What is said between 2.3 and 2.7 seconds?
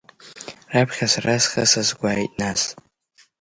нас…